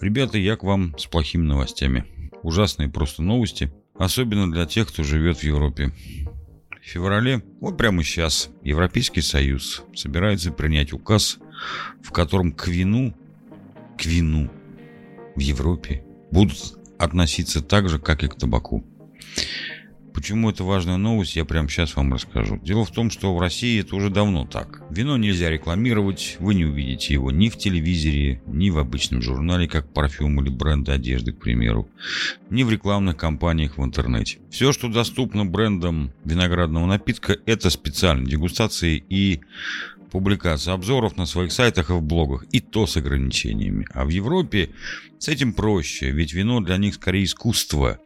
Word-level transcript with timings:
Ребята, 0.00 0.38
я 0.38 0.56
к 0.56 0.62
вам 0.62 0.96
с 0.96 1.06
плохими 1.06 1.42
новостями. 1.42 2.04
Ужасные 2.42 2.88
просто 2.88 3.22
новости, 3.22 3.72
особенно 3.96 4.50
для 4.50 4.64
тех, 4.64 4.88
кто 4.88 5.02
живет 5.02 5.38
в 5.38 5.42
Европе. 5.42 5.92
В 6.80 6.86
феврале, 6.86 7.42
вот 7.60 7.76
прямо 7.76 8.04
сейчас, 8.04 8.50
Европейский 8.62 9.22
Союз 9.22 9.82
собирается 9.94 10.52
принять 10.52 10.92
указ, 10.92 11.38
в 12.00 12.12
котором 12.12 12.52
к 12.52 12.68
вину, 12.68 13.12
к 13.98 14.06
вину 14.06 14.48
в 15.34 15.40
Европе 15.40 16.04
будут 16.30 16.78
относиться 16.98 17.60
так 17.60 17.88
же, 17.88 17.98
как 17.98 18.22
и 18.22 18.28
к 18.28 18.36
табаку. 18.36 18.84
Почему 20.14 20.50
это 20.50 20.64
важная 20.64 20.96
новость, 20.96 21.36
я 21.36 21.44
прямо 21.44 21.68
сейчас 21.68 21.94
вам 21.96 22.12
расскажу. 22.12 22.58
Дело 22.62 22.84
в 22.84 22.90
том, 22.90 23.10
что 23.10 23.34
в 23.34 23.40
России 23.40 23.80
это 23.80 23.94
уже 23.96 24.10
давно 24.10 24.46
так. 24.46 24.82
Вино 24.90 25.16
нельзя 25.16 25.50
рекламировать, 25.50 26.36
вы 26.40 26.54
не 26.54 26.64
увидите 26.64 27.14
его 27.14 27.30
ни 27.30 27.48
в 27.48 27.56
телевизоре, 27.56 28.42
ни 28.46 28.70
в 28.70 28.78
обычном 28.78 29.22
журнале, 29.22 29.68
как 29.68 29.92
парфюм 29.92 30.40
или 30.42 30.50
бренд 30.50 30.88
одежды, 30.88 31.32
к 31.32 31.38
примеру, 31.38 31.88
ни 32.50 32.62
в 32.62 32.70
рекламных 32.70 33.16
кампаниях 33.16 33.78
в 33.78 33.84
интернете. 33.84 34.38
Все, 34.50 34.72
что 34.72 34.88
доступно 34.88 35.44
брендам 35.44 36.12
виноградного 36.24 36.86
напитка, 36.86 37.36
это 37.46 37.70
специальные 37.70 38.30
дегустации 38.30 39.04
и 39.08 39.40
публикация 40.10 40.74
обзоров 40.74 41.16
на 41.16 41.26
своих 41.26 41.52
сайтах 41.52 41.90
и 41.90 41.92
в 41.92 42.02
блогах, 42.02 42.44
и 42.50 42.60
то 42.60 42.86
с 42.86 42.96
ограничениями. 42.96 43.86
А 43.92 44.04
в 44.04 44.08
Европе 44.08 44.70
с 45.18 45.28
этим 45.28 45.52
проще, 45.52 46.10
ведь 46.10 46.32
вино 46.32 46.60
для 46.60 46.76
них 46.76 46.94
скорее 46.94 47.24
искусство 47.24 47.98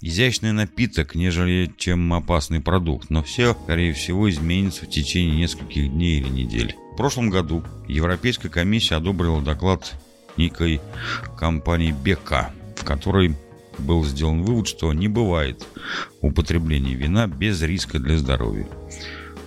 изящный 0.00 0.52
напиток, 0.52 1.14
нежели 1.14 1.72
чем 1.76 2.12
опасный 2.12 2.60
продукт, 2.60 3.10
но 3.10 3.22
все, 3.22 3.54
скорее 3.64 3.92
всего, 3.92 4.30
изменится 4.30 4.84
в 4.84 4.90
течение 4.90 5.36
нескольких 5.36 5.90
дней 5.90 6.20
или 6.20 6.28
недель. 6.28 6.76
В 6.92 6.96
прошлом 6.96 7.30
году 7.30 7.62
Европейская 7.88 8.48
комиссия 8.48 8.96
одобрила 8.96 9.42
доклад 9.42 9.94
некой 10.36 10.80
компании 11.38 11.92
БК, 11.92 12.52
в 12.76 12.84
которой 12.84 13.36
был 13.78 14.04
сделан 14.04 14.42
вывод, 14.42 14.68
что 14.68 14.92
не 14.92 15.08
бывает 15.08 15.66
употребления 16.20 16.94
вина 16.94 17.26
без 17.26 17.62
риска 17.62 17.98
для 17.98 18.18
здоровья. 18.18 18.66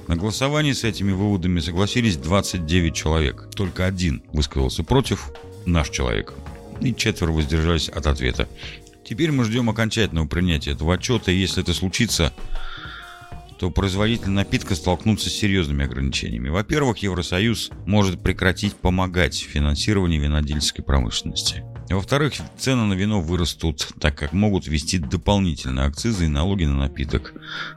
На 0.08 0.16
голосовании 0.16 0.74
с 0.74 0.84
этими 0.84 1.12
выводами 1.12 1.60
согласились 1.60 2.18
29 2.18 2.94
человек. 2.94 3.50
Только 3.56 3.86
один 3.86 4.22
высказался 4.34 4.84
против, 4.84 5.32
наш 5.66 5.90
человек. 5.90 6.34
И 6.82 6.94
четверо 6.94 7.32
воздержались 7.32 7.88
от 7.90 8.08
ответа. 8.08 8.50
Теперь 9.06 9.32
мы 9.32 9.44
ждем 9.44 9.70
окончательного 9.70 10.28
принятия 10.28 10.72
этого 10.72 10.96
отчета, 10.96 11.32
и 11.32 11.36
если 11.36 11.62
это 11.62 11.74
случится, 11.74 12.34
то 13.60 13.70
производители 13.70 14.30
напитка 14.30 14.76
столкнутся 14.76 15.30
с 15.30 15.34
серьезными 15.34 15.86
ограничениями. 15.86 16.50
Во-первых, 16.50 16.98
Евросоюз 16.98 17.70
может 17.86 18.22
прекратить 18.22 18.76
помогать 18.76 19.36
финансированию 19.36 20.22
винодельческой 20.22 20.84
промышленности. 20.84 21.64
Во-вторых, 21.90 22.34
цены 22.58 22.86
на 22.86 22.94
вино 22.94 23.22
вырастут, 23.22 23.90
так 24.00 24.18
как 24.18 24.34
могут 24.34 24.68
ввести 24.68 24.98
дополнительные 24.98 25.86
акцизы 25.86 26.26
и 26.26 26.30
налоги 26.30 26.66
на 26.66 26.76
напиток. 26.76 27.34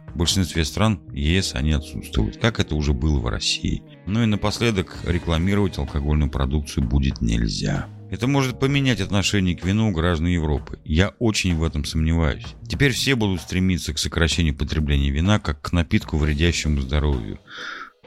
В 0.08 0.16
большинстве 0.16 0.64
стран 0.64 1.00
ЕС 1.12 1.54
они 1.54 1.72
отсутствуют, 1.72 2.38
как 2.38 2.58
это 2.60 2.74
уже 2.74 2.92
было 2.92 3.19
в 3.19 3.27
России. 3.27 3.82
Ну 4.06 4.22
и 4.22 4.27
напоследок, 4.27 4.97
рекламировать 5.04 5.78
алкогольную 5.78 6.30
продукцию 6.30 6.84
будет 6.84 7.20
нельзя. 7.20 7.88
Это 8.09 8.29
может 8.29 8.61
поменять 8.61 9.01
отношение 9.01 9.57
к 9.57 9.65
вину 9.65 9.91
граждан 9.91 10.29
Европы. 10.29 10.79
Я 10.85 11.15
очень 11.19 11.57
в 11.57 11.65
этом 11.65 11.85
сомневаюсь. 11.85 12.47
Теперь 12.69 12.93
все 12.93 13.17
будут 13.17 13.41
стремиться 13.41 13.93
к 13.93 13.99
сокращению 13.99 14.57
потребления 14.57 15.11
вина, 15.11 15.41
как 15.41 15.61
к 15.61 15.73
напитку, 15.73 16.17
вредящему 16.17 16.81
здоровью. 16.81 17.41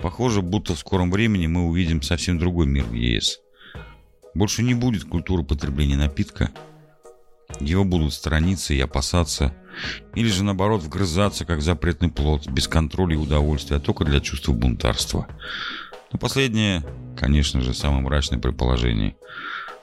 Похоже, 0.01 0.41
будто 0.41 0.73
в 0.73 0.79
скором 0.79 1.11
времени 1.11 1.47
мы 1.47 1.67
увидим 1.67 2.01
совсем 2.01 2.39
другой 2.39 2.65
мир 2.65 2.85
в 2.85 2.93
ЕС. 2.93 3.39
Больше 4.33 4.63
не 4.63 4.73
будет 4.73 5.03
культуры 5.03 5.43
потребления 5.43 5.97
напитка. 5.97 6.51
Его 7.59 7.83
будут 7.83 8.13
сторониться 8.13 8.73
и 8.73 8.79
опасаться. 8.79 9.53
Или 10.15 10.29
же 10.29 10.45
наоборот 10.45 10.81
вгрызаться, 10.81 11.43
как 11.43 11.61
запретный 11.61 12.09
плод, 12.09 12.47
без 12.47 12.69
контроля 12.69 13.15
и 13.15 13.19
удовольствия, 13.19 13.77
а 13.77 13.81
только 13.81 14.05
для 14.05 14.21
чувства 14.21 14.53
бунтарства. 14.53 15.27
Но 16.13 16.19
последнее, 16.19 16.85
конечно 17.17 17.59
же, 17.59 17.73
самое 17.73 18.01
мрачное 18.01 18.39
предположение– 18.39 19.17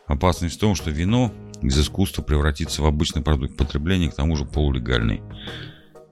Опасность 0.06 0.56
в 0.56 0.61
том, 0.61 0.75
что 0.75 0.91
вино 0.91 1.33
из 1.62 1.78
искусства 1.78 2.22
превратится 2.22 2.83
в 2.83 2.87
обычный 2.87 3.22
продукт 3.22 3.56
потребления, 3.56 4.11
к 4.11 4.15
тому 4.15 4.37
же 4.37 4.44
полулегальный. 4.44 5.21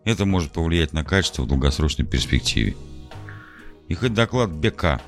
Это 0.05 0.25
может 0.25 0.53
повлиять 0.53 0.93
на 0.93 1.05
качество 1.05 1.43
в 1.43 1.49
долгосрочной 1.49 2.05
перспективе. 2.05 2.77
И 3.89 3.95
хоть 3.95 4.15
доклад 4.15 4.51
БК 4.51 5.01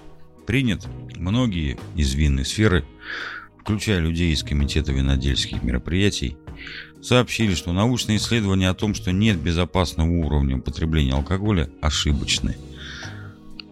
принят, 0.46 0.86
многие 1.16 1.78
из 1.96 2.14
винной 2.14 2.44
сферы, 2.44 2.84
включая 3.58 3.98
людей 3.98 4.32
из 4.32 4.42
Комитета 4.42 4.92
винодельских 4.92 5.62
мероприятий, 5.62 6.36
сообщили, 7.02 7.54
что 7.54 7.72
научные 7.72 8.18
исследования 8.18 8.68
о 8.68 8.74
том, 8.74 8.94
что 8.94 9.12
нет 9.12 9.38
безопасного 9.38 10.08
уровня 10.08 10.58
употребления 10.58 11.14
алкоголя, 11.14 11.68
ошибочны. 11.80 12.56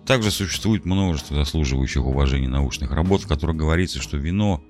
Также 0.07 0.31
существует 0.31 0.85
множество 0.85 1.37
заслуживающих 1.37 2.05
уважения 2.05 2.49
научных 2.49 2.93
работ, 2.93 3.23
в 3.23 3.29
которых 3.29 3.57
говорится, 3.57 4.03
что 4.03 4.17
вино 4.17 4.63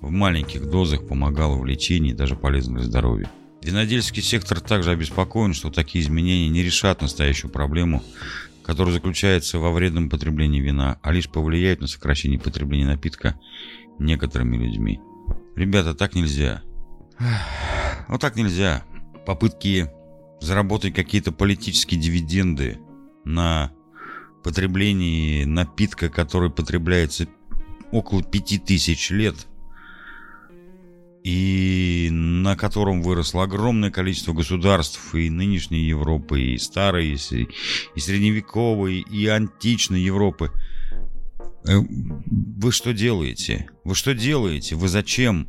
в 0.00 0.10
маленьких 0.10 0.68
дозах 0.68 1.06
помогало 1.06 1.56
в 1.56 1.64
лечении 1.64 2.10
и 2.10 2.14
даже 2.14 2.36
полезно 2.36 2.76
для 2.78 2.84
здоровья. 2.84 3.30
Винодельский 3.62 4.22
сектор 4.22 4.60
также 4.60 4.90
обеспокоен, 4.90 5.54
что 5.54 5.70
такие 5.70 6.02
изменения 6.02 6.48
не 6.48 6.62
решат 6.62 7.02
настоящую 7.02 7.50
проблему, 7.50 8.02
которая 8.62 8.94
заключается 8.94 9.58
во 9.58 9.70
вредном 9.70 10.08
потреблении 10.08 10.60
вина, 10.60 10.98
а 11.02 11.12
лишь 11.12 11.28
повлияют 11.28 11.80
на 11.80 11.86
сокращение 11.86 12.38
потребления 12.38 12.86
напитка 12.86 13.38
некоторыми 13.98 14.56
людьми. 14.56 15.00
Ребята, 15.56 15.94
так 15.94 16.14
нельзя. 16.14 16.62
Вот 18.08 18.20
так 18.20 18.36
нельзя. 18.36 18.84
Попытки 19.26 19.90
заработать 20.40 20.94
какие-то 20.94 21.32
политические 21.32 22.00
дивиденды 22.00 22.78
на 23.24 23.72
потреблении 24.42 25.44
напитка, 25.44 26.08
который 26.08 26.50
потребляется 26.50 27.28
около 27.92 28.22
пяти 28.22 28.58
тысяч 28.58 29.10
лет– 29.10 29.46
и 31.22 32.08
на 32.10 32.56
котором 32.56 33.02
выросло 33.02 33.44
огромное 33.44 33.90
количество 33.90 34.32
государств 34.32 35.14
и 35.14 35.28
нынешней 35.28 35.84
Европы, 35.84 36.40
и 36.40 36.58
старой, 36.58 37.08
и, 37.08 37.48
и 37.94 38.00
средневековой, 38.00 39.00
и 39.00 39.26
античной 39.26 40.00
Европы. 40.00 40.50
Э, 41.66 41.78
вы 41.78 42.72
что 42.72 42.92
делаете? 42.92 43.68
Вы 43.84 43.94
что 43.94 44.14
делаете? 44.14 44.76
Вы 44.76 44.88
зачем 44.88 45.48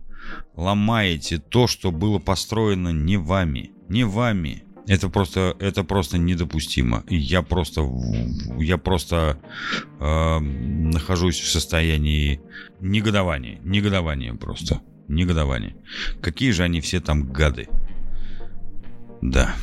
ломаете 0.55 1.37
то, 1.37 1.67
что 1.67 1.91
было 1.91 2.19
построено 2.19 2.89
не 2.89 3.17
вами? 3.17 3.71
Не 3.87 4.03
вами. 4.03 4.63
Это 4.87 5.09
просто, 5.09 5.55
это 5.59 5.83
просто 5.83 6.17
недопустимо. 6.17 7.03
И 7.07 7.15
я 7.15 7.41
просто, 7.41 7.87
я 8.57 8.77
просто 8.77 9.37
э, 9.99 10.39
нахожусь 10.39 11.39
в 11.39 11.49
состоянии 11.49 12.41
негодования, 12.79 13.59
негодования 13.63 14.33
просто 14.33 14.81
негодование. 15.07 15.75
Какие 16.21 16.51
же 16.51 16.63
они 16.63 16.81
все 16.81 16.99
там 16.99 17.31
гады. 17.31 17.67
Да. 19.21 19.55